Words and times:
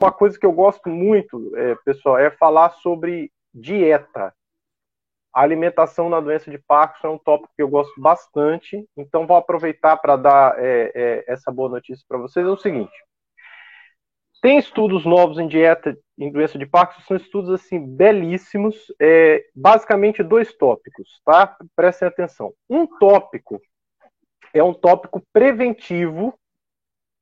Uma 0.00 0.12
coisa 0.12 0.38
que 0.38 0.46
eu 0.46 0.52
gosto 0.52 0.88
muito, 0.88 1.56
é, 1.56 1.74
pessoal, 1.84 2.18
é 2.18 2.30
falar 2.30 2.70
sobre 2.70 3.32
dieta. 3.52 4.32
A 5.34 5.42
alimentação 5.42 6.08
na 6.08 6.20
doença 6.20 6.50
de 6.50 6.58
Parkinson 6.58 7.06
é 7.06 7.10
um 7.10 7.18
tópico 7.18 7.52
que 7.56 7.62
eu 7.62 7.68
gosto 7.68 8.00
bastante, 8.00 8.88
então 8.96 9.26
vou 9.26 9.36
aproveitar 9.36 9.96
para 9.96 10.16
dar 10.16 10.58
é, 10.58 10.92
é, 10.94 11.24
essa 11.26 11.50
boa 11.50 11.68
notícia 11.68 12.04
para 12.08 12.18
vocês. 12.18 12.46
É 12.46 12.48
o 12.48 12.56
seguinte: 12.56 12.92
tem 14.40 14.58
estudos 14.58 15.04
novos 15.04 15.38
em 15.38 15.48
dieta 15.48 15.98
em 16.16 16.30
doença 16.30 16.58
de 16.58 16.66
Parkinson, 16.66 17.02
são 17.02 17.16
estudos 17.16 17.50
assim 17.50 17.78
belíssimos, 17.84 18.92
é, 19.00 19.44
basicamente 19.54 20.22
dois 20.22 20.52
tópicos, 20.54 21.20
tá? 21.24 21.56
Prestem 21.74 22.08
atenção. 22.08 22.52
Um 22.68 22.86
tópico 22.86 23.60
é 24.54 24.62
um 24.62 24.74
tópico 24.74 25.22
preventivo, 25.32 26.38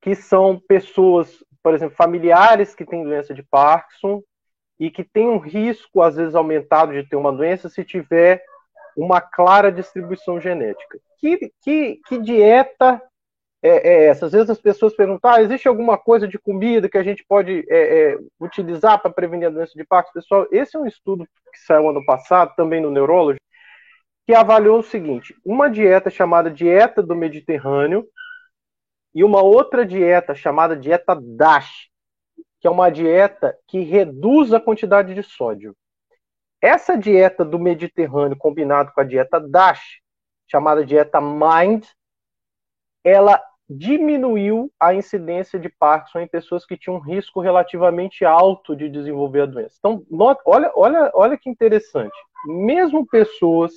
que 0.00 0.14
são 0.14 0.60
pessoas, 0.68 1.44
por 1.66 1.74
exemplo, 1.74 1.96
familiares 1.96 2.76
que 2.76 2.84
têm 2.84 3.02
doença 3.02 3.34
de 3.34 3.42
Parkinson 3.42 4.22
e 4.78 4.88
que 4.88 5.02
têm 5.02 5.26
um 5.26 5.38
risco, 5.38 6.00
às 6.00 6.14
vezes, 6.14 6.36
aumentado 6.36 6.92
de 6.92 7.02
ter 7.02 7.16
uma 7.16 7.32
doença 7.32 7.68
se 7.68 7.82
tiver 7.82 8.40
uma 8.96 9.20
clara 9.20 9.72
distribuição 9.72 10.40
genética. 10.40 10.96
Que, 11.18 11.50
que, 11.60 12.00
que 12.06 12.18
dieta 12.18 13.02
é, 13.60 13.70
é 13.88 14.04
essa? 14.06 14.26
Às 14.26 14.32
vezes 14.32 14.48
as 14.48 14.60
pessoas 14.60 14.94
perguntam: 14.94 15.28
ah, 15.28 15.42
existe 15.42 15.66
alguma 15.66 15.98
coisa 15.98 16.28
de 16.28 16.38
comida 16.38 16.88
que 16.88 16.98
a 16.98 17.02
gente 17.02 17.24
pode 17.28 17.66
é, 17.68 18.12
é, 18.12 18.18
utilizar 18.38 19.02
para 19.02 19.10
prevenir 19.10 19.48
a 19.48 19.50
doença 19.50 19.72
de 19.74 19.84
Parkinson? 19.84 20.20
Pessoal, 20.20 20.46
esse 20.52 20.76
é 20.76 20.78
um 20.78 20.86
estudo 20.86 21.26
que 21.52 21.58
saiu 21.66 21.88
ano 21.88 22.06
passado, 22.06 22.54
também 22.54 22.80
no 22.80 22.92
Neurology, 22.92 23.40
que 24.24 24.32
avaliou 24.32 24.78
o 24.78 24.84
seguinte: 24.84 25.34
uma 25.44 25.68
dieta 25.68 26.10
chamada 26.10 26.48
dieta 26.48 27.02
do 27.02 27.16
Mediterrâneo 27.16 28.06
e 29.16 29.24
uma 29.24 29.40
outra 29.40 29.86
dieta 29.86 30.34
chamada 30.34 30.76
dieta 30.76 31.18
DASH, 31.18 31.88
que 32.60 32.68
é 32.68 32.70
uma 32.70 32.90
dieta 32.90 33.58
que 33.66 33.80
reduz 33.80 34.52
a 34.52 34.60
quantidade 34.60 35.14
de 35.14 35.22
sódio. 35.22 35.74
Essa 36.60 36.98
dieta 36.98 37.42
do 37.42 37.58
Mediterrâneo 37.58 38.36
combinado 38.36 38.92
com 38.92 39.00
a 39.00 39.04
dieta 39.04 39.40
DASH, 39.40 40.02
chamada 40.46 40.84
dieta 40.84 41.18
MIND, 41.18 41.86
ela 43.02 43.42
diminuiu 43.70 44.70
a 44.78 44.92
incidência 44.92 45.58
de 45.58 45.70
Parkinson 45.70 46.20
em 46.20 46.28
pessoas 46.28 46.66
que 46.66 46.76
tinham 46.76 46.98
um 46.98 47.00
risco 47.00 47.40
relativamente 47.40 48.22
alto 48.22 48.76
de 48.76 48.86
desenvolver 48.86 49.40
a 49.40 49.46
doença. 49.46 49.76
Então, 49.78 50.04
olha, 50.44 50.70
olha, 50.74 51.10
olha 51.14 51.38
que 51.38 51.48
interessante. 51.48 52.14
Mesmo 52.44 53.06
pessoas 53.06 53.72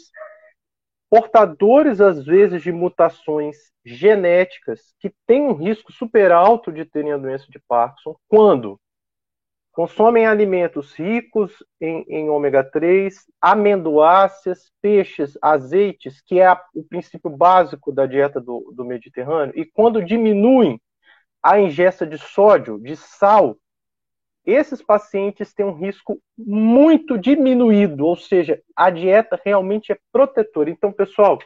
portadores, 1.09 1.99
às 1.99 2.23
vezes, 2.23 2.61
de 2.61 2.71
mutações 2.71 3.57
genéticas 3.83 4.93
que 4.99 5.11
têm 5.25 5.41
um 5.41 5.53
risco 5.53 5.91
super 5.91 6.31
alto 6.31 6.71
de 6.71 6.85
terem 6.85 7.11
a 7.11 7.17
doença 7.17 7.45
de 7.49 7.59
Parkinson, 7.67 8.15
quando 8.27 8.79
consomem 9.71 10.25
alimentos 10.25 10.93
ricos 10.93 11.63
em, 11.79 12.05
em 12.09 12.29
ômega 12.29 12.63
3, 12.63 13.15
amendoáceas, 13.41 14.71
peixes, 14.81 15.37
azeites, 15.41 16.21
que 16.21 16.39
é 16.39 16.47
a, 16.47 16.61
o 16.75 16.83
princípio 16.83 17.29
básico 17.29 17.91
da 17.91 18.05
dieta 18.05 18.41
do, 18.41 18.71
do 18.75 18.83
Mediterrâneo, 18.83 19.53
e 19.57 19.65
quando 19.65 20.03
diminuem 20.03 20.79
a 21.41 21.59
ingesta 21.59 22.05
de 22.05 22.17
sódio, 22.17 22.77
de 22.77 22.95
sal 22.97 23.57
esses 24.51 24.81
pacientes 24.81 25.53
têm 25.53 25.65
um 25.65 25.73
risco 25.73 26.19
muito 26.37 27.17
diminuído, 27.17 28.05
ou 28.05 28.15
seja, 28.15 28.61
a 28.75 28.89
dieta 28.89 29.39
realmente 29.43 29.91
é 29.91 29.97
protetora. 30.11 30.69
Então, 30.69 30.91
pessoal, 30.91 31.37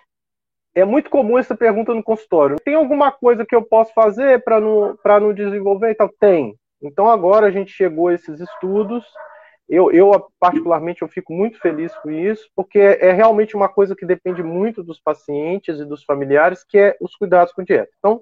é 0.76 0.84
muito 0.84 1.10
comum 1.10 1.38
essa 1.38 1.56
pergunta 1.56 1.94
no 1.94 2.04
consultório. 2.04 2.58
Tem 2.64 2.76
alguma 2.76 3.12
coisa 3.12 3.46
que 3.46 3.56
eu 3.56 3.64
posso 3.64 3.94
fazer 3.94 4.44
para 4.44 4.60
não, 4.60 4.98
não 5.06 5.34
desenvolver 5.34 5.96
tal? 5.96 6.10
Tem. 6.20 6.56
Então, 6.82 7.10
agora 7.10 7.48
a 7.48 7.52
gente 7.52 7.72
chegou 7.72 8.08
a 8.08 8.14
esses 8.14 8.40
estudos. 8.40 9.06
Eu, 9.70 9.92
eu, 9.92 10.12
particularmente, 10.40 11.02
eu 11.02 11.08
fico 11.08 11.32
muito 11.32 11.60
feliz 11.60 11.96
com 11.98 12.12
isso, 12.12 12.50
porque 12.56 12.80
é 12.80 13.12
realmente 13.12 13.56
uma 13.56 13.70
coisa 13.70 13.96
que 13.96 14.06
depende 14.06 14.44
muito 14.44 14.84
dos 14.84 15.00
pacientes 15.00 15.80
e 15.80 15.86
dos 15.86 16.04
familiares, 16.04 16.66
que 16.68 16.78
é 16.78 16.98
os 17.00 17.16
cuidados 17.16 17.54
com 17.54 17.64
dieta. 17.64 17.90
Então, 17.98 18.22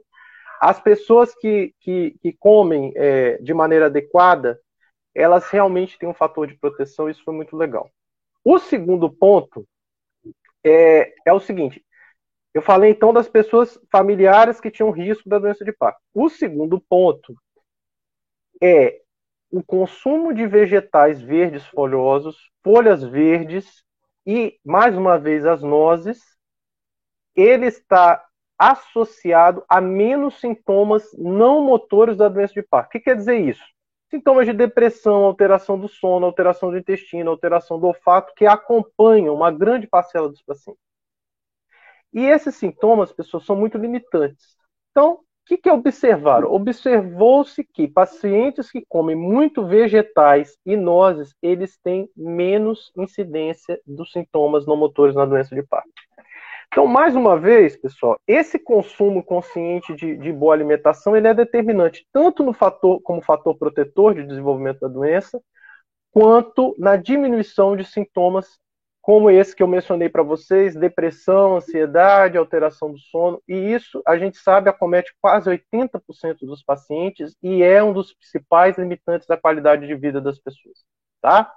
as 0.61 0.79
pessoas 0.79 1.33
que, 1.33 1.73
que, 1.79 2.15
que 2.21 2.31
comem 2.33 2.93
é, 2.95 3.39
de 3.41 3.51
maneira 3.51 3.87
adequada, 3.87 4.59
elas 5.13 5.49
realmente 5.49 5.97
têm 5.97 6.07
um 6.09 6.13
fator 6.13 6.47
de 6.47 6.57
proteção, 6.57 7.09
isso 7.09 7.23
foi 7.23 7.33
muito 7.33 7.55
legal. 7.55 7.89
O 8.43 8.57
segundo 8.57 9.09
ponto 9.09 9.67
é, 10.63 11.13
é 11.25 11.33
o 11.33 11.39
seguinte: 11.39 11.83
eu 12.53 12.61
falei 12.61 12.91
então 12.91 13.13
das 13.13 13.29
pessoas 13.29 13.79
familiares 13.91 14.59
que 14.59 14.71
tinham 14.71 14.91
risco 14.91 15.27
da 15.29 15.39
doença 15.39 15.63
de 15.63 15.71
Parkinson. 15.71 16.03
O 16.13 16.29
segundo 16.29 16.79
ponto 16.79 17.35
é 18.61 19.01
o 19.49 19.61
consumo 19.63 20.33
de 20.33 20.47
vegetais 20.47 21.21
verdes 21.21 21.65
folhosos, 21.67 22.37
folhas 22.63 23.03
verdes 23.03 23.83
e, 24.25 24.57
mais 24.63 24.97
uma 24.97 25.17
vez, 25.17 25.45
as 25.45 25.61
nozes, 25.61 26.19
ele 27.35 27.65
está 27.67 28.23
associado 28.57 29.63
a 29.67 29.81
menos 29.81 30.39
sintomas 30.39 31.09
não 31.17 31.63
motores 31.63 32.15
da 32.15 32.29
doença 32.29 32.53
de 32.53 32.61
Parkinson. 32.61 32.89
O 32.89 32.91
que 32.91 32.99
quer 32.99 33.15
dizer 33.15 33.39
isso? 33.39 33.63
Sintomas 34.11 34.45
de 34.45 34.51
depressão, 34.51 35.23
alteração 35.23 35.79
do 35.79 35.87
sono, 35.87 36.25
alteração 36.25 36.69
do 36.69 36.77
intestino, 36.77 37.31
alteração 37.31 37.79
do 37.79 37.87
olfato, 37.87 38.33
que 38.35 38.45
acompanham 38.45 39.33
uma 39.33 39.49
grande 39.49 39.87
parcela 39.87 40.27
dos 40.27 40.41
pacientes. 40.41 40.83
E 42.13 42.25
esses 42.25 42.55
sintomas, 42.55 43.13
pessoas, 43.13 43.45
são 43.45 43.55
muito 43.55 43.77
limitantes. 43.77 44.57
Então, 44.91 45.13
o 45.13 45.19
que, 45.45 45.57
que 45.57 45.69
observaram? 45.71 46.51
Observou-se 46.51 47.63
que 47.63 47.87
pacientes 47.87 48.69
que 48.69 48.85
comem 48.85 49.15
muito 49.15 49.65
vegetais 49.65 50.57
e 50.65 50.75
nozes, 50.75 51.33
eles 51.41 51.77
têm 51.77 52.09
menos 52.13 52.91
incidência 52.97 53.79
dos 53.87 54.11
sintomas 54.11 54.65
não 54.65 54.75
motores 54.75 55.15
na 55.15 55.25
doença 55.25 55.55
de 55.55 55.63
Parkinson. 55.63 56.10
Então, 56.71 56.87
mais 56.87 57.17
uma 57.17 57.37
vez, 57.37 57.75
pessoal, 57.75 58.17
esse 58.25 58.57
consumo 58.57 59.21
consciente 59.21 59.93
de, 59.93 60.15
de, 60.15 60.31
boa 60.31 60.53
alimentação 60.53 61.17
ele 61.17 61.27
é 61.27 61.33
determinante 61.33 62.07
tanto 62.13 62.43
no 62.43 62.53
fator 62.53 63.01
como 63.01 63.21
fator 63.21 63.57
protetor 63.57 64.15
de 64.15 64.25
desenvolvimento 64.25 64.79
da 64.79 64.87
doença, 64.87 65.41
quanto 66.11 66.73
na 66.79 66.95
diminuição 66.95 67.75
de 67.75 67.83
sintomas 67.83 68.57
como 69.01 69.29
esse 69.29 69.53
que 69.53 69.61
eu 69.61 69.67
mencionei 69.67 70.07
para 70.07 70.23
vocês, 70.23 70.73
depressão, 70.73 71.57
ansiedade, 71.57 72.37
alteração 72.37 72.91
do 72.91 72.99
sono, 72.99 73.41
e 73.47 73.53
isso 73.53 74.01
a 74.07 74.17
gente 74.17 74.37
sabe 74.37 74.69
acomete 74.69 75.13
quase 75.19 75.49
80% 75.49 76.45
dos 76.45 76.63
pacientes 76.63 77.35
e 77.43 77.63
é 77.63 77.83
um 77.83 77.91
dos 77.91 78.13
principais 78.13 78.77
limitantes 78.77 79.27
da 79.27 79.35
qualidade 79.35 79.87
de 79.87 79.95
vida 79.95 80.21
das 80.21 80.39
pessoas, 80.39 80.85
tá? 81.19 81.53